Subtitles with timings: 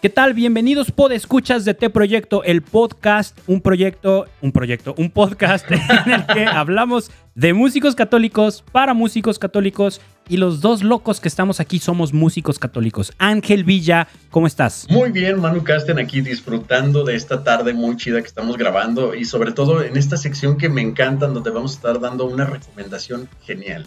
[0.00, 0.32] ¿Qué tal?
[0.32, 6.24] Bienvenidos Escuchas de T Proyecto, el podcast, un proyecto, un proyecto, un podcast en el
[6.24, 11.80] que hablamos de músicos católicos para músicos católicos y los dos locos que estamos aquí
[11.80, 13.12] somos músicos católicos.
[13.18, 14.86] Ángel Villa, ¿cómo estás?
[14.88, 19.26] Muy bien, Manu Casten aquí disfrutando de esta tarde muy chida que estamos grabando y
[19.26, 23.28] sobre todo en esta sección que me encanta donde vamos a estar dando una recomendación
[23.42, 23.86] genial.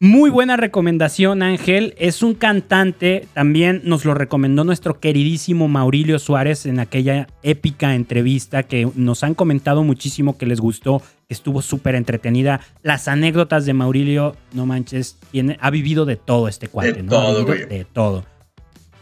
[0.00, 1.94] Muy buena recomendación, Ángel.
[1.98, 8.64] Es un cantante, también nos lo recomendó nuestro queridísimo Maurilio Suárez en aquella épica entrevista
[8.64, 12.60] que nos han comentado muchísimo que les gustó, estuvo súper entretenida.
[12.82, 17.10] Las anécdotas de Maurilio, no manches, tiene, ha vivido de todo este cuate, de ¿no?
[17.10, 18.24] Todo, De todo.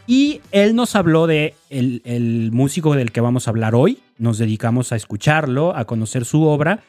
[0.07, 3.99] Y él nos habló de el, el músico del que vamos a hablar hoy.
[4.19, 6.81] Nos dedicamos a escucharlo, a conocer su obra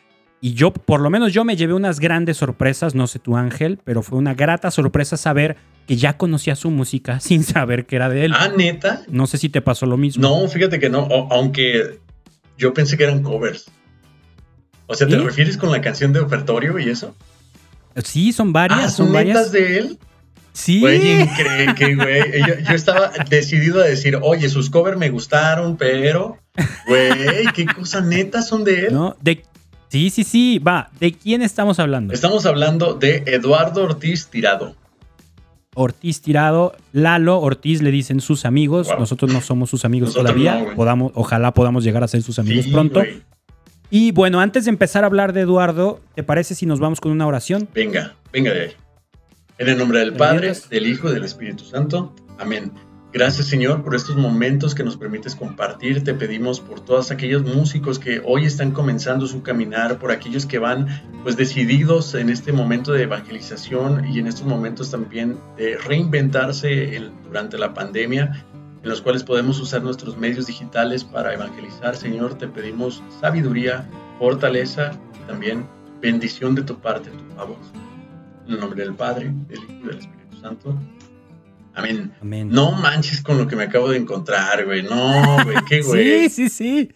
[0.43, 3.79] y yo, por lo menos yo me llevé unas grandes sorpresas, no sé tu Ángel,
[3.85, 5.55] pero fue una grata sorpresa saber
[5.87, 8.33] que ya conocía su música sin saber que era de él.
[8.35, 9.03] Ah, neta.
[9.07, 10.21] No sé si te pasó lo mismo.
[10.21, 11.97] No, fíjate que no, aunque
[12.57, 13.71] yo pensé que eran covers.
[14.87, 17.15] O sea, ¿te refieres con la canción de ofertorio y eso?
[18.03, 18.83] Sí, son varias.
[18.83, 19.49] Ah, son, varias.
[19.53, 19.97] de él.
[20.51, 20.81] Sí.
[20.81, 22.41] Güey, increíble, güey.
[22.45, 26.37] Yo, yo, estaba decidido a decir, oye, sus covers me gustaron, pero,
[26.85, 28.93] güey, qué cosa neta son de él.
[28.93, 29.41] No, de
[29.93, 30.89] Sí, sí, sí, va.
[30.99, 32.15] ¿De quién estamos hablando?
[32.15, 34.75] Estamos hablando de Eduardo Ortiz Tirado.
[35.75, 38.89] Ortiz Tirado, Lalo Ortiz le dicen sus amigos.
[38.97, 40.73] Nosotros no somos sus amigos todavía.
[40.75, 43.03] podamos, ojalá podamos llegar a ser sus amigos pronto.
[43.91, 47.11] Y bueno, antes de empezar a hablar de Eduardo, ¿te parece si nos vamos con
[47.11, 47.69] una oración?
[47.71, 48.71] Venga, venga de ahí.
[49.59, 52.15] En el nombre del Padre, del Hijo y del Espíritu Santo.
[52.39, 52.71] Amén.
[53.13, 56.03] Gracias Señor por estos momentos que nos permites compartir.
[56.03, 60.57] Te pedimos por todos aquellos músicos que hoy están comenzando su caminar, por aquellos que
[60.57, 60.87] van
[61.21, 67.59] pues decididos en este momento de evangelización y en estos momentos también de reinventarse durante
[67.59, 68.47] la pandemia,
[68.81, 71.95] en los cuales podemos usar nuestros medios digitales para evangelizar.
[71.95, 73.87] Señor, te pedimos sabiduría,
[74.17, 74.91] fortaleza
[75.21, 75.67] y también
[76.01, 77.57] bendición de tu parte, tu favor.
[78.47, 80.75] En el nombre del Padre, del Hijo y del Espíritu Santo.
[81.75, 82.13] Amén.
[82.49, 84.83] No manches con lo que me acabo de encontrar, güey.
[84.83, 86.29] No, güey, qué güey.
[86.29, 86.91] sí, sí, sí.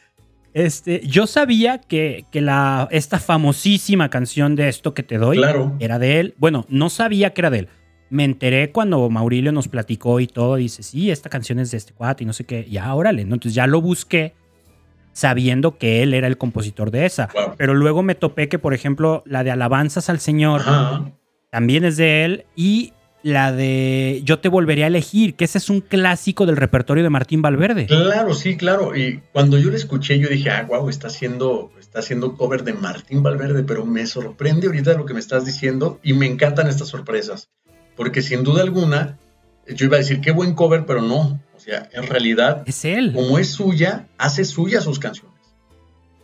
[0.54, 5.40] Este, yo sabía que, que, la, esta famosísima canción de esto que te doy
[5.80, 6.36] era de él.
[6.38, 7.70] Bueno, no sabía que era de él.
[8.10, 10.56] Me enteré cuando Maurilio nos platicó y todo.
[10.56, 12.66] Dice, sí, esta canción es de este cuate y no sé qué.
[12.70, 13.26] Ya, órale.
[13.26, 13.36] ¿no?
[13.36, 14.34] Entonces ya lo busqué
[15.12, 17.30] sabiendo que él era el compositor de esa.
[17.58, 20.62] Pero luego me topé que, por ejemplo, la de Alabanzas al Señor
[21.52, 22.46] también es de él.
[22.56, 22.94] Y
[23.28, 27.10] la de Yo te volvería a elegir, que ese es un clásico del repertorio de
[27.10, 27.86] Martín Valverde.
[27.86, 28.96] Claro, sí, claro.
[28.96, 32.74] Y cuando yo la escuché, yo dije, ah, wow, está haciendo, está haciendo cover de
[32.74, 36.88] Martín Valverde, pero me sorprende ahorita lo que me estás diciendo y me encantan estas
[36.88, 37.50] sorpresas.
[37.98, 39.18] Porque sin duda alguna,
[39.68, 41.42] yo iba a decir, qué buen cover, pero no.
[41.54, 43.12] O sea, en realidad, es él.
[43.14, 45.36] Como es suya, hace suya sus canciones.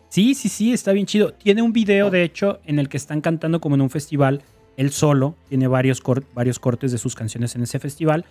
[0.08, 1.34] Sí, sí, sí, está bien chido.
[1.34, 4.44] Tiene un video, de hecho, en el que están cantando como en un festival
[4.78, 6.02] él solo, tiene varios,
[6.34, 8.26] varios cortes de sus canciones en ese festival,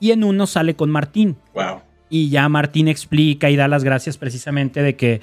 [0.00, 1.36] y en uno sale con Martín.
[1.54, 1.80] Wow.
[2.10, 5.20] Y ya Martín explica y da las gracias precisamente de que,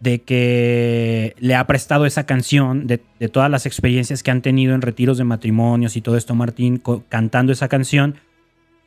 [0.00, 4.82] de que le ha prestado esa canción, de, todas las experiencias que han tenido en
[4.82, 8.16] retiros de matrimonios y todo esto, Martín cantando esa canción.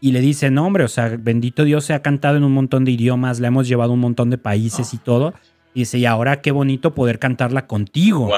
[0.02, 2.86] Y le dice, no hombre, o sea, bendito Dios se ha cantado en un montón
[2.86, 5.34] de idiomas, le hemos llevado a un montón de países y todo.
[5.76, 8.32] Y dice, y ahora qué bonito poder cantarla contigo.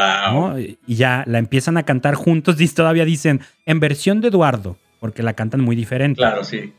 [0.87, 5.23] Y ya la empiezan a cantar juntos y todavía dicen, en versión de Eduardo, porque
[5.23, 6.17] la cantan muy diferente.
[6.17, 6.73] Claro, sí.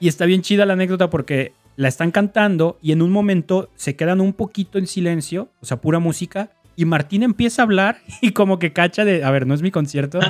[0.00, 3.94] Y está bien chida la anécdota porque la están cantando y en un momento se
[3.94, 8.32] quedan un poquito en silencio, o sea, pura música, y Martín empieza a hablar y
[8.32, 10.20] como que cacha de, a ver, no es mi concierto,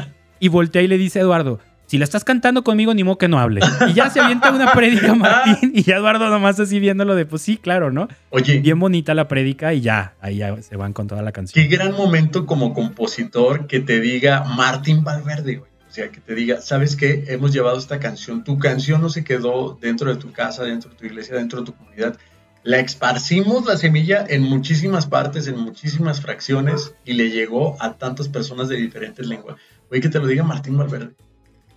[0.41, 1.61] y voltea y le dice a Eduardo,
[1.93, 3.61] si la estás cantando conmigo, ni modo que no hable.
[3.87, 7.59] Y ya se avienta una prédica Martín y Eduardo nomás así viéndolo de, pues sí,
[7.59, 8.09] claro, ¿no?
[8.31, 8.61] Oye.
[8.61, 11.63] Bien bonita la prédica y ya, ahí ya se van con toda la canción.
[11.63, 15.71] Qué gran momento como compositor que te diga Martín Valverde, güey.
[15.87, 17.25] O sea, que te diga, ¿sabes qué?
[17.29, 18.43] Hemos llevado esta canción.
[18.43, 21.67] Tu canción no se quedó dentro de tu casa, dentro de tu iglesia, dentro de
[21.67, 22.17] tu comunidad.
[22.63, 28.31] La esparcimos la semilla en muchísimas partes, en muchísimas fracciones y le llegó a tantas
[28.31, 29.59] personas de diferentes lenguas.
[29.91, 31.13] Oye, que te lo diga Martín Valverde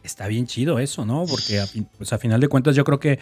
[0.05, 1.25] está bien chido eso, ¿no?
[1.25, 1.65] Porque a,
[1.97, 3.19] pues a final de cuentas yo creo que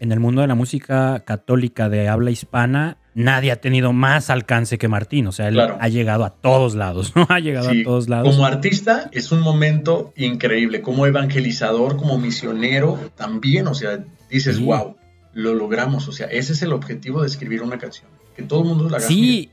[0.00, 4.76] en el mundo de la música católica de habla hispana, nadie ha tenido más alcance
[4.78, 5.26] que Martín.
[5.26, 7.26] O sea, él ha llegado a todos lados, ¿no?
[7.30, 8.34] Ha llegado a todos lados.
[8.34, 10.82] Como artista es un momento increíble.
[10.82, 14.96] Como evangelizador, como misionero, también, o sea, dices, wow,
[15.32, 16.08] lo logramos.
[16.08, 18.08] O sea, ese es el objetivo de escribir una canción.
[18.36, 19.06] Que todo el mundo la haga.
[19.06, 19.50] Sí.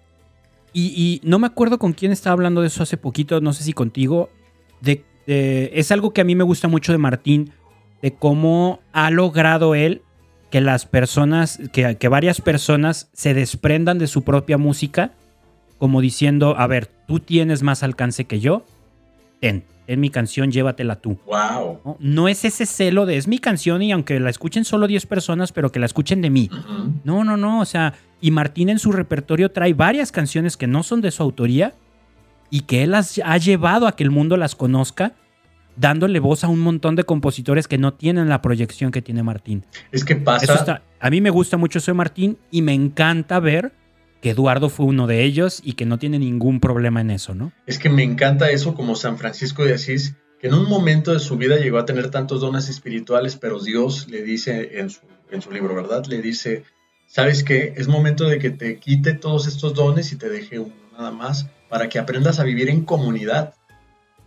[0.74, 3.64] Y, y no me acuerdo con quién estaba hablando de eso hace poquito, no sé
[3.64, 4.30] si contigo,
[4.80, 7.52] de es algo que a mí me gusta mucho de Martín,
[8.02, 10.02] de cómo ha logrado él
[10.50, 15.14] que las personas, que, que varias personas se desprendan de su propia música,
[15.78, 18.66] como diciendo, a ver, tú tienes más alcance que yo,
[19.40, 21.18] ten, en mi canción, llévatela tú.
[21.26, 21.98] Wow.
[22.00, 22.28] ¿no?
[22.28, 25.72] es ese celo de es mi canción y aunque la escuchen solo 10 personas, pero
[25.72, 26.50] que la escuchen de mí.
[27.04, 27.60] No, no, no.
[27.60, 31.24] O sea, y Martín en su repertorio trae varias canciones que no son de su
[31.24, 31.74] autoría
[32.52, 35.16] y que él las ha llevado a que el mundo las conozca,
[35.78, 39.66] dándole voz a un montón de compositores que no tienen la proyección que tiene Martín.
[39.92, 40.84] Es que pasa.
[41.00, 43.72] a mí me gusta mucho Soy Martín y me encanta ver
[44.22, 47.54] que Eduardo fue uno de ellos y que no tiene ningún problema en eso, ¿no?
[47.66, 51.20] Es que me encanta eso como San Francisco de Asís, que en un momento de
[51.20, 55.00] su vida llegó a tener tantos dones espirituales, pero Dios le dice en su,
[55.32, 56.06] en su libro, ¿verdad?
[56.06, 56.66] Le dice,
[57.08, 57.74] ¿sabes qué?
[57.78, 61.48] Es momento de que te quite todos estos dones y te deje uno nada más
[61.70, 63.54] para que aprendas a vivir en comunidad.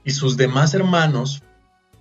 [0.05, 1.43] Y sus demás hermanos,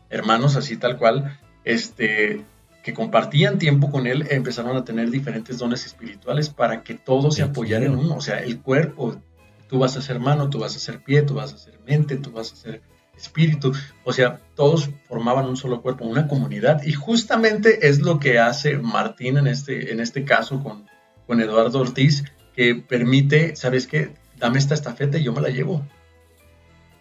[0.10, 2.46] hermanos así tal cual, este,
[2.84, 7.44] que compartían tiempo con él empezaron a tener diferentes dones espirituales para que todos se
[7.44, 8.16] apoyaran en uno.
[8.16, 9.16] O sea, el cuerpo,
[9.70, 12.18] tú vas a ser mano, tú vas a ser pie, tú vas a ser mente,
[12.18, 12.82] tú vas a ser
[13.16, 13.74] espíritu.
[14.04, 16.84] O sea, todos formaban un solo cuerpo, una comunidad.
[16.84, 20.86] Y justamente es lo que hace Martín en este, en este caso con,
[21.26, 24.14] con Eduardo Ortiz, que permite, ¿sabes qué?
[24.44, 25.88] Dame esta estafeta y yo me la llevo.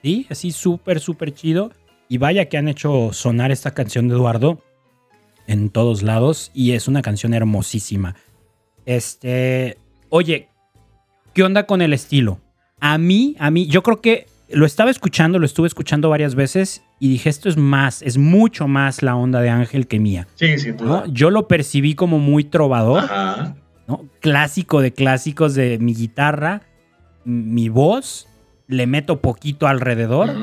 [0.00, 1.72] Sí, así súper, súper chido.
[2.08, 4.62] Y vaya que han hecho sonar esta canción de Eduardo
[5.48, 8.14] en todos lados y es una canción hermosísima.
[8.86, 9.76] Este,
[10.08, 10.50] oye,
[11.34, 12.38] ¿qué onda con el estilo?
[12.78, 16.84] A mí, a mí, yo creo que lo estaba escuchando, lo estuve escuchando varias veces
[17.00, 20.28] y dije, esto es más, es mucho más la onda de Ángel que mía.
[20.36, 20.74] Sí, sí,
[21.08, 23.02] Yo lo percibí como muy trovador,
[23.88, 24.08] ¿no?
[24.20, 26.62] Clásico de clásicos de mi guitarra,
[27.24, 28.28] mi voz,
[28.66, 30.34] le meto poquito alrededor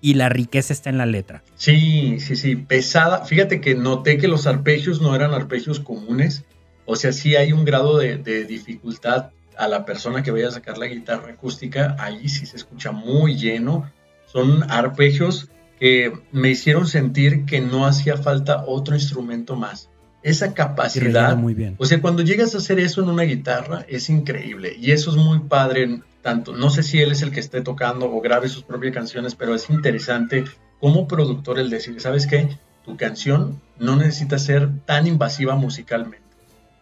[0.00, 1.42] y la riqueza está en la letra.
[1.56, 3.24] Sí, sí, sí, pesada.
[3.24, 6.44] Fíjate que noté que los arpegios no eran arpegios comunes.
[6.84, 10.78] O sea, sí hay un grado de, dificultad a la persona que vaya a sacar
[10.78, 11.96] la guitarra acústica.
[11.98, 13.90] Ahí sí se escucha muy lleno.
[14.26, 15.48] Son arpegios
[15.80, 19.90] que me hicieron sentir que no hacía falta otro instrumento más.
[20.26, 21.36] Esa capacidad.
[21.36, 21.76] Muy bien.
[21.78, 24.76] O sea, cuando llegas a hacer eso en una guitarra es increíble.
[24.78, 26.00] Y eso es muy padre
[26.34, 29.54] no sé si él es el que esté tocando o grabe sus propias canciones, pero
[29.54, 30.44] es interesante
[30.80, 32.48] como productor el decir, ¿sabes qué?
[32.84, 36.24] Tu canción no necesita ser tan invasiva musicalmente.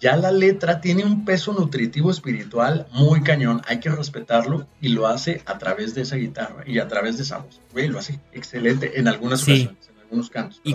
[0.01, 5.07] Ya la letra tiene un peso nutritivo espiritual muy cañón, hay que respetarlo y lo
[5.07, 7.61] hace a través de esa guitarra y a través de esa voz.
[7.75, 10.61] lo hace excelente en algunas ocasiones, en algunos cantos.
[10.65, 10.75] Y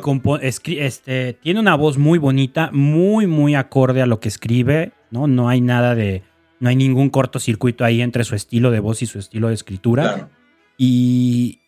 [0.79, 5.27] este, tiene una voz muy bonita, muy, muy acorde a lo que escribe, ¿no?
[5.27, 6.23] No hay nada de,
[6.59, 10.29] no hay ningún cortocircuito ahí entre su estilo de voz y su estilo de escritura.
[10.77, 11.59] Y,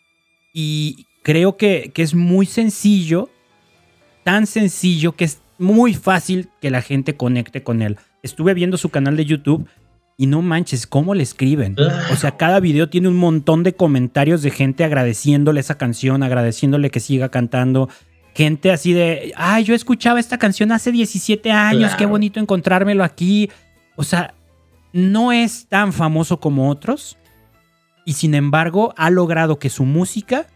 [0.53, 3.29] y, creo que, que, es muy sencillo,
[4.23, 7.97] tan sencillo que es muy fácil que la gente conecte con él.
[8.23, 9.67] Estuve viendo su canal de YouTube
[10.17, 11.75] y no manches, cómo le escriben.
[12.11, 16.91] O sea, cada video tiene un montón de comentarios de gente agradeciéndole esa canción, agradeciéndole
[16.91, 17.89] que siga cantando.
[18.35, 23.49] Gente así de, ay, yo escuchaba esta canción hace 17 años, qué bonito encontrármelo aquí.
[23.95, 24.33] O sea,
[24.93, 27.17] no es tan famoso como otros
[28.05, 30.47] y sin embargo ha logrado que su música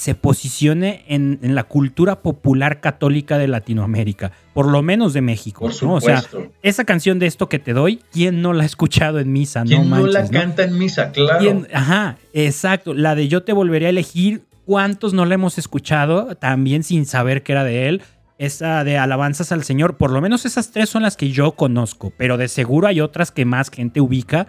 [0.00, 5.66] se posicione en, la cultura popular católica de Latinoamérica, por lo menos de México.
[5.66, 6.24] O sea,
[6.62, 9.62] esa canción de esto que te doy, ¿quién no la ha escuchado en misa?
[9.62, 11.12] ¿Quién no, la canta en misa?
[11.12, 11.66] Claro.
[11.74, 12.94] Ajá, exacto.
[12.94, 17.42] La de Yo te volveré a elegir, ¿cuántos no la hemos escuchado también sin saber
[17.42, 18.02] que era de él?
[18.38, 19.98] esa de alabanzas al Señor.
[19.98, 23.30] Por lo menos esas tres son las que yo conozco, pero de seguro hay otras
[23.30, 24.46] que más gente ubica.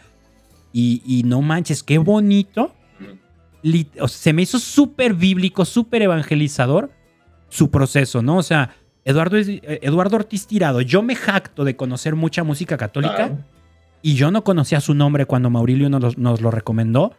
[0.71, 2.73] Y, no manches, qué bonito.
[4.07, 6.91] Se me hizo súper bíblico, súper evangelizador
[7.49, 8.37] su proceso, ¿no?
[8.37, 13.45] O sea, Eduardo, eh, Eduardo Ortiz Tirado, yo me jacto de conocer mucha música católica
[14.01, 17.15] y yo no conocía su nombre cuando Maurilio nos lo recomendó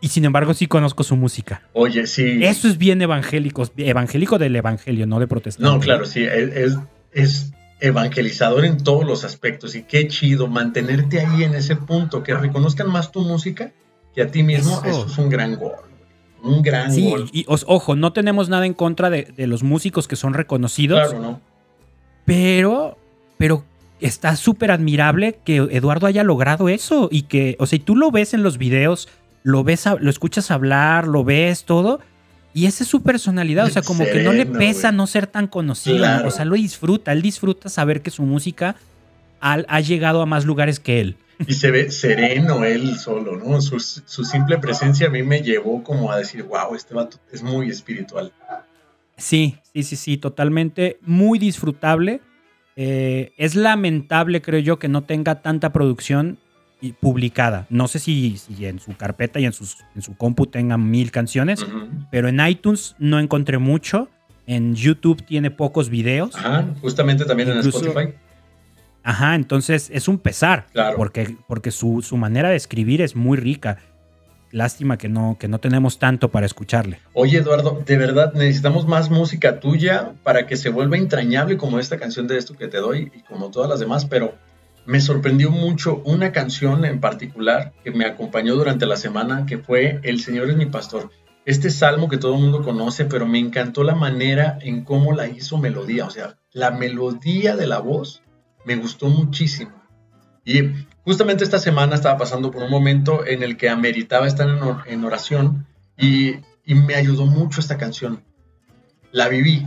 [0.00, 1.62] y sin embargo sí conozco su música.
[1.72, 2.40] Oye, sí.
[2.42, 5.70] Eso es bien evangélico, evangélico del evangelio, no de protestante.
[5.70, 6.76] No, claro, sí, es,
[7.12, 12.34] es evangelizador en todos los aspectos y qué chido mantenerte ahí en ese punto, que
[12.34, 13.72] reconozcan más tu música
[14.16, 15.74] que a ti mismo, eso, es un gran gol.
[16.42, 17.30] Un gran sí, gol.
[17.32, 21.10] Y ojo, no tenemos nada en contra de, de, los músicos que son reconocidos.
[21.10, 21.40] Claro, ¿no?
[22.24, 22.98] Pero,
[23.38, 23.64] pero
[24.00, 28.10] está súper admirable que Eduardo haya logrado eso y que, o sea, y tú lo
[28.10, 29.08] ves en los videos
[29.46, 32.00] lo ves, lo escuchas hablar, lo ves todo.
[32.52, 35.46] Y esa es su personalidad, o sea, como que no le pesa no ser tan
[35.46, 38.74] conocido, o sea, lo disfruta, él disfruta saber que su música
[39.40, 41.16] ha, llegado a más lugares que él.
[41.46, 43.60] Y se ve sereno él solo, ¿no?
[43.60, 47.68] Su, simple presencia a mí me llevó como a decir, wow, este vato es muy
[47.68, 48.32] espiritual.
[49.16, 52.20] Sí, sí, sí, sí, totalmente, muy disfrutable.
[52.76, 56.38] eh, es lamentable, creo yo, que no tenga tanta producción
[57.00, 57.66] publicada.
[57.70, 61.66] No sé si, en su carpeta y en, sus, en su compu tengan mil canciones,
[62.10, 64.08] pero en iTunes no encontré mucho.
[64.46, 66.36] En YouTube tiene pocos videos.
[66.36, 68.14] Ajá, justamente también en Spotify.
[69.06, 70.66] Ajá, entonces es un pesar.
[70.72, 70.96] Claro.
[70.96, 73.78] Porque, porque su, su, manera de escribir es muy rica.
[74.50, 76.98] Lástima que no, que no tenemos tanto para escucharle.
[77.12, 81.98] Oye, Eduardo, de verdad necesitamos más música tuya para que se vuelva entrañable como esta
[81.98, 84.34] canción de esto que te doy y como todas las demás, pero
[84.86, 90.00] me sorprendió mucho una canción en particular que me acompañó durante la semana, que fue
[90.02, 91.12] El Señor es mi pastor.
[91.44, 95.28] Este salmo que todo el mundo conoce, pero me encantó la manera en cómo la
[95.28, 96.06] hizo melodía.
[96.06, 98.24] O sea, la melodía de la voz
[98.66, 99.72] me gustó muchísimo.
[100.44, 100.60] Y
[101.04, 104.46] justamente esta semana estaba pasando por un momento en el que ameritaba estar
[104.86, 108.22] en oración y, y me ayudó mucho esta canción.
[109.12, 109.66] La viví,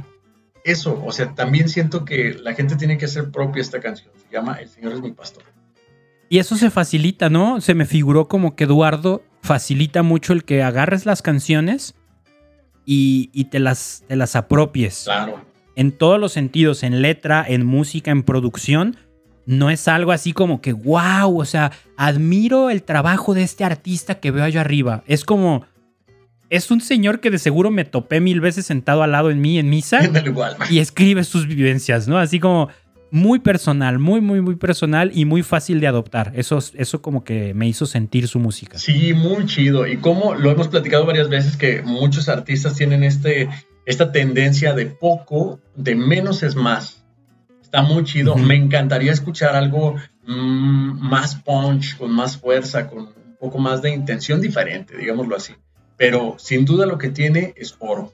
[0.64, 4.12] eso, o sea, también siento que la gente tiene que hacer propia esta canción.
[4.16, 5.44] Se llama El Señor es mi pastor.
[6.30, 7.60] Y eso se facilita, ¿no?
[7.60, 11.96] Se me figuró como que Eduardo facilita mucho el que agarres las canciones
[12.86, 15.04] y, te, las, te las apropies.
[15.06, 15.44] Claro.
[15.80, 18.98] En todos los sentidos, en letra, en música, en producción.
[19.46, 24.20] No es algo así como que, wow, o sea, admiro el trabajo de este artista
[24.20, 25.06] que veo allá arriba.
[25.08, 25.66] Es como,
[26.50, 29.58] es un señor que de seguro me topé mil veces sentado al lado en mí
[29.58, 30.02] en misa
[30.70, 32.18] y escribe sus vivencias, ¿no?
[32.18, 32.68] Así como
[33.10, 36.34] muy personal, muy, muy, muy personal y muy fácil de adoptar.
[36.36, 38.78] Eso, eso como que me hizo sentir su música.
[38.78, 39.88] Sí, muy chido.
[39.88, 43.48] Y como lo hemos platicado varias veces que muchos artistas tienen este,
[43.90, 47.04] esta tendencia de poco, de menos es más.
[47.62, 48.36] Está muy chido.
[48.36, 53.90] Me encantaría escuchar algo mm, más punch, con más fuerza, con un poco más de
[53.92, 55.54] intención diferente, digámoslo así
[56.00, 58.14] pero sin duda lo que tiene es oro,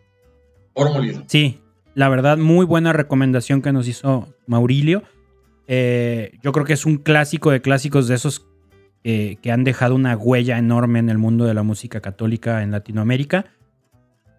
[0.73, 1.23] oro molido.
[1.27, 1.61] Sí,
[1.93, 5.03] la verdad, muy buena recomendación que nos hizo Maurilio.
[5.67, 8.47] Eh, yo creo que es un clásico de clásicos de esos
[9.03, 12.71] eh, que han dejado una huella enorme en el mundo de la música católica en
[12.71, 13.45] Latinoamérica.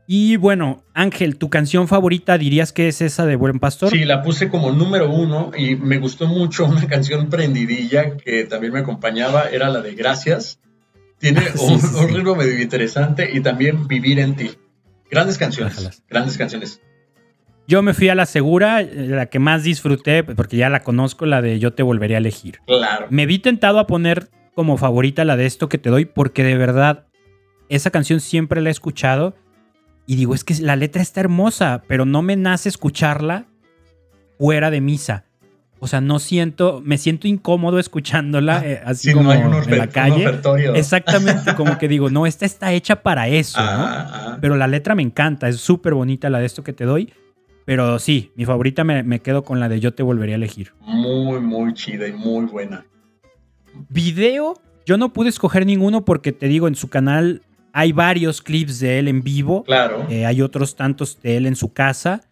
[0.07, 3.91] Y bueno, Ángel, ¿tu canción favorita dirías que es esa de Buen Pastor?
[3.91, 8.73] Sí, la puse como número uno y me gustó mucho una canción prendidilla que también
[8.73, 10.61] me acompañaba, era la de Gracias
[11.19, 14.51] tiene un, ritmo medio interesante y también Vivir en ti.
[15.11, 16.03] Grandes canciones.
[16.09, 16.81] Grandes canciones.
[17.69, 21.43] Yo me fui a la segura, la que más disfruté, porque ya la conozco, la
[21.43, 22.61] de Yo te volveré a elegir.
[22.67, 23.07] Claro.
[23.11, 26.57] Me vi tentado a poner como favorita la de esto que te doy, porque de
[26.57, 27.07] verdad,
[27.69, 29.35] esa canción siempre la he escuchado.
[30.07, 33.47] Y digo, es que la letra está hermosa, pero no me nace escucharla
[34.39, 35.25] fuera de misa.
[35.79, 40.27] O sea, no siento, me siento incómodo escuchándola ah, eh, así como en la calle.
[40.75, 43.67] Exactamente, como que digo, no, esta está hecha para eso, ¿no?
[43.67, 44.39] Ah, ah.
[44.41, 47.13] Pero la letra me encanta, es súper bonita la de esto que te doy.
[47.67, 50.73] Pero sí, mi favorita me, me, quedo con la de Yo te volvería a elegir.
[50.81, 52.87] Muy, muy chida y muy buena.
[53.89, 54.55] Video,
[54.87, 57.43] yo no pude escoger ninguno porque te digo, en su canal
[57.79, 59.63] hay varios clips de él en vivo.
[59.65, 60.07] Claro.
[60.09, 62.23] Eh, hay otros tantos de él en su casa.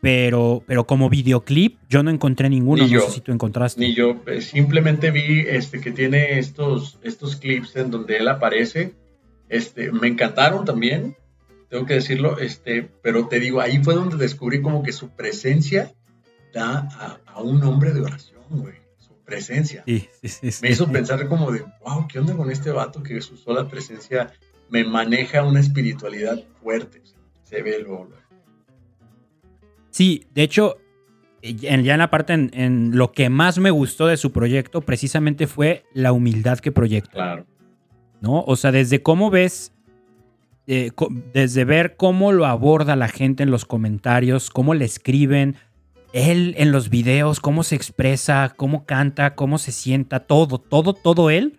[0.00, 2.86] Pero, pero como videoclip, yo no encontré ninguno.
[2.86, 3.78] no sé si tú encontraste.
[3.78, 4.16] Ni yo.
[4.26, 8.94] Eh, simplemente vi este, que tiene estos, estos clips en donde él aparece.
[9.50, 11.16] Este, me encantaron también,
[11.68, 12.38] tengo que decirlo.
[12.38, 15.92] Este, pero te digo, ahí fue donde descubrí como que su presencia
[16.54, 18.76] da a, un hombre de oración, güey.
[18.96, 19.82] Su presencia.
[19.86, 23.20] Sí, sí, sí, me hizo pensar como de, wow, ¿qué onda con este vato que
[23.20, 24.32] su sola presencia
[24.72, 27.02] me maneja una espiritualidad fuerte?
[27.42, 28.08] Se ve lo
[29.90, 30.78] Sí, de hecho,
[31.42, 35.84] ya en la parte en, lo que más me gustó de su proyecto precisamente fue
[35.92, 37.12] la humildad que proyecta.
[37.12, 37.46] Claro.
[38.22, 38.42] ¿No?
[38.46, 39.74] O sea, desde cómo ves,
[40.66, 40.90] eh,
[41.34, 45.56] desde ver cómo lo aborda la gente en los comentarios, cómo le escriben,
[46.14, 51.28] él en los videos, cómo se expresa, cómo canta, cómo se sienta, todo, todo, todo
[51.28, 51.58] él.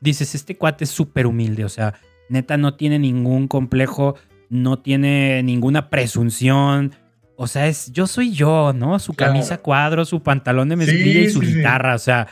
[0.00, 1.94] Dices, este cuate es súper humilde, o sea,
[2.32, 4.16] neta no tiene ningún complejo,
[4.48, 6.92] no tiene ninguna presunción,
[7.36, 8.98] o sea, es yo soy yo, ¿no?
[8.98, 11.94] Su camisa cuadro, su pantalón de mezclilla y su guitarra.
[11.94, 12.28] O sea,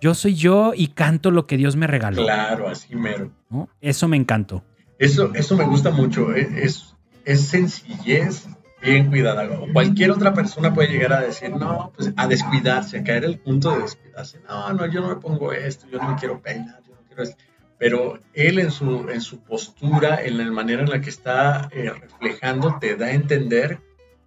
[0.00, 2.22] yo soy yo y canto lo que Dios me regaló.
[2.22, 3.32] Claro, así mero.
[3.80, 4.62] Eso me encantó.
[4.98, 6.34] Eso, eso me gusta mucho.
[6.34, 6.94] E, es,
[7.24, 8.46] es, sencillez
[8.80, 9.48] bien cuidada.
[9.72, 13.72] Cualquier otra persona puede llegar a decir, no, pues a descuidarse, a caer el punto
[13.72, 14.40] de descuidarse.
[14.48, 17.22] No, no, yo no me pongo esto, yo no me quiero peinar, yo no quiero
[17.24, 17.42] esto.
[17.82, 21.90] Pero él en su, en su postura, en la manera en la que está eh,
[21.90, 23.80] reflejando, te da a entender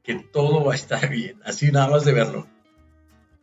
[0.03, 2.47] que todo va a estar bien, así nada más de verlo.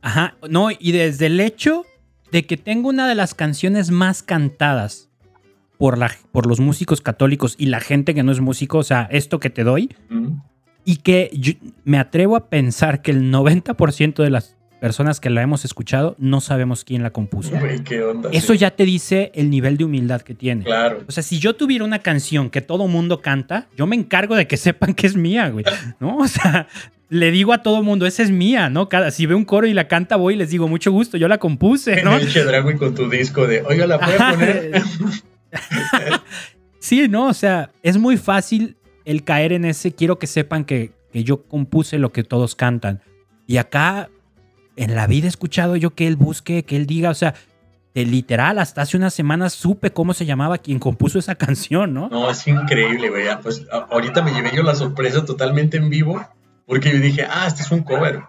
[0.02, 1.86] Ajá, no, y desde el hecho
[2.30, 5.08] de que tengo una de las canciones más cantadas
[5.78, 9.08] por, la, por los músicos católicos y la gente que no es músico, o sea,
[9.10, 9.96] esto que te doy,
[10.84, 11.30] y que
[11.84, 16.40] me atrevo a pensar que el 90% de las personas que la hemos escuchado no
[16.40, 17.52] sabemos quién la compuso.
[17.84, 20.64] ¿qué onda, Eso ya te dice el nivel de humildad que tiene.
[20.64, 21.04] Claro.
[21.06, 24.48] O sea, si yo tuviera una canción que todo mundo canta, yo me encargo de
[24.48, 25.64] que sepan que es mía, güey.
[26.00, 26.16] ¿No?
[26.16, 26.66] O sea,
[27.10, 28.88] le digo a todo mundo, esa es mía, ¿no?
[28.88, 31.28] Cada, si veo un coro y la canta, voy y les digo, mucho gusto, yo
[31.28, 32.16] la compuse, ¿no?
[32.16, 34.82] El con tu disco de, oiga, la puedo poner.
[36.80, 38.74] sí, no, o sea, es muy fácil
[39.04, 43.00] el caer en ese, quiero que sepan que, que yo compuse lo que todos cantan.
[43.46, 44.08] Y acá,
[44.76, 47.34] en la vida he escuchado yo que él busque, que él diga, o sea,
[47.94, 52.08] de literal, hasta hace unas semanas supe cómo se llamaba quien compuso esa canción, ¿no?
[52.08, 53.26] No, es increíble, güey.
[53.42, 56.24] Pues ahorita me llevé yo la sorpresa totalmente en vivo
[56.66, 58.22] porque yo dije, ah, este es un cover.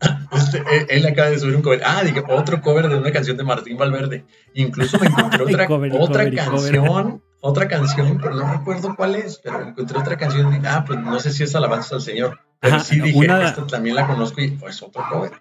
[0.32, 1.82] Este, e, él acaba de subir un cover.
[1.84, 4.24] Ah, dije, otro cover de una canción de Martín Valverde.
[4.54, 5.68] Incluso me encontré otra,
[5.98, 10.64] otra canción, otra canción, pero no recuerdo cuál es, pero encontré otra canción.
[10.66, 12.38] ah, pues no sé si es Alabanza al Señor.
[12.60, 15.32] Pero sí dije, esta también la conozco y es otro cover.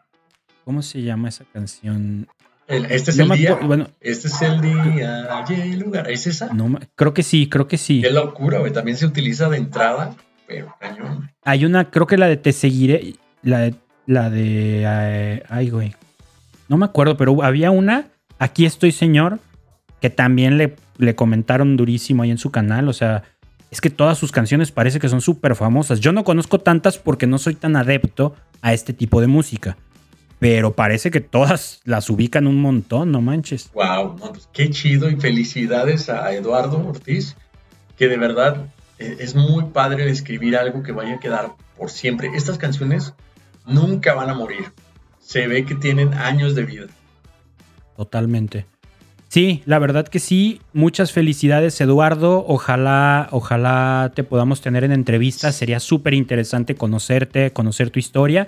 [0.65, 2.27] ¿Cómo se llama esa canción?
[2.67, 3.55] este es el día.
[3.55, 6.09] Bueno, este es el día y el lugar.
[6.09, 6.53] ¿Es esa?
[6.53, 8.01] No, creo que sí, creo que sí.
[8.01, 8.71] Qué locura, güey.
[8.71, 10.15] También se utiliza de entrada
[11.43, 13.75] hay una, creo que la de Te Seguiré, la de,
[14.05, 15.95] la de, eh, ay, güey.
[16.67, 18.05] No me acuerdo, pero había una,
[18.41, 19.39] Aquí estoy, señor,
[19.99, 22.87] que también le, le comentaron durísimo ahí en su canal.
[22.87, 23.23] O sea,
[23.69, 25.99] es que todas sus canciones parece que son súper famosas.
[25.99, 29.75] Yo no conozco tantas porque no soy tan adepto a este tipo de música.
[30.39, 33.69] Pero parece que todas las ubican un montón, no manches.
[33.73, 37.35] Wow, pues qué chido y felicidades a Eduardo Ortiz,
[37.97, 38.67] que de verdad
[38.99, 42.31] eh, es muy padre escribir algo que vaya a quedar por siempre.
[42.35, 43.13] Estas canciones
[43.65, 44.71] nunca van a morir.
[45.19, 46.87] Se ve que tienen años de vida.
[47.97, 48.65] Totalmente.
[49.27, 50.59] Sí, la verdad que sí.
[50.73, 52.43] Muchas felicidades, Eduardo.
[52.47, 55.51] Ojalá, ojalá te podamos tener en entrevista.
[55.51, 58.47] Sería súper interesante conocerte, conocer tu historia.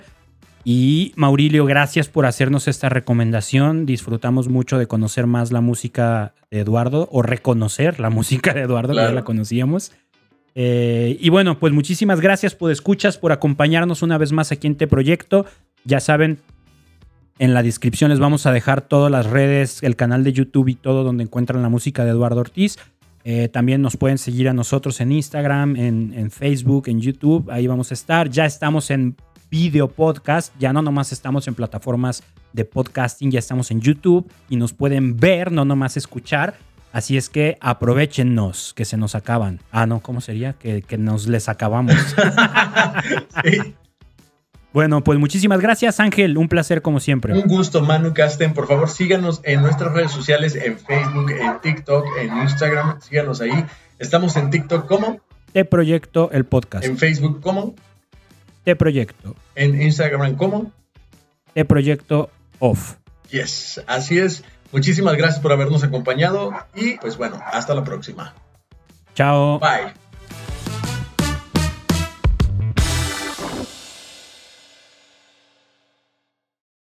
[0.64, 3.84] Y Maurilio, gracias por hacernos esta recomendación.
[3.84, 8.94] Disfrutamos mucho de conocer más la música de Eduardo o reconocer la música de Eduardo,
[8.94, 9.92] que ya la conocíamos.
[10.54, 14.74] Eh, y bueno, pues muchísimas gracias por escuchas, por acompañarnos una vez más aquí en
[14.74, 15.46] este proyecto.
[15.84, 16.38] Ya saben,
[17.38, 20.74] en la descripción les vamos a dejar todas las redes, el canal de YouTube y
[20.74, 22.78] todo donde encuentran la música de Eduardo Ortiz.
[23.24, 27.50] Eh, también nos pueden seguir a nosotros en Instagram, en, en, Facebook, en YouTube.
[27.50, 28.28] Ahí vamos a estar.
[28.28, 29.16] Ya estamos en
[29.52, 30.54] video podcast.
[30.58, 32.22] Ya no nomás estamos en plataformas
[32.54, 36.54] de podcasting, ya estamos en YouTube y nos pueden ver, no nomás escuchar.
[36.90, 39.60] Así es que aprovechenos, que se nos acaban.
[39.70, 40.54] Ah, no, ¿cómo sería?
[40.54, 41.94] Que, nos les acabamos.
[44.74, 46.38] Bueno, pues muchísimas gracias, Ángel.
[46.38, 47.34] Un placer como siempre.
[47.34, 48.54] Un gusto, Manu Casten.
[48.54, 52.98] Por favor, síganos en nuestras redes sociales, en Facebook, en TikTok, en Instagram.
[53.02, 53.66] Síganos ahí.
[53.98, 55.20] Estamos en TikTok como
[55.52, 56.86] Te Proyecto el Podcast.
[56.86, 57.74] En Facebook como
[58.64, 59.34] Te Proyecto.
[59.54, 60.72] En Instagram como
[61.54, 62.96] Te Proyecto Off.
[63.30, 64.44] Yes, así es.
[64.72, 68.34] Muchísimas gracias por habernos acompañado y pues bueno, hasta la próxima.
[69.14, 69.58] Chao.
[69.58, 70.01] Bye.